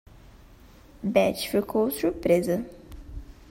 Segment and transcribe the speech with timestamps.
[1.03, 2.65] Betty ficou surpresa.